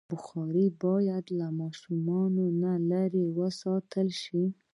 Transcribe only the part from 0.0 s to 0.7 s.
بخاري